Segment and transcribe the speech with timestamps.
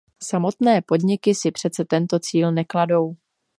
[0.23, 3.13] Samotné podniky si přece tento cíl nekladou.